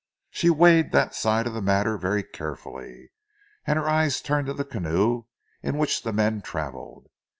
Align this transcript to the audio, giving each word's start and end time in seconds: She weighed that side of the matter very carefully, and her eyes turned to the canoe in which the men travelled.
She 0.31 0.49
weighed 0.49 0.91
that 0.93 1.13
side 1.13 1.45
of 1.45 1.53
the 1.53 1.61
matter 1.61 1.95
very 1.95 2.23
carefully, 2.23 3.11
and 3.67 3.77
her 3.77 3.87
eyes 3.87 4.19
turned 4.19 4.47
to 4.47 4.53
the 4.55 4.65
canoe 4.65 5.25
in 5.61 5.77
which 5.77 6.01
the 6.01 6.11
men 6.11 6.41
travelled. 6.41 7.05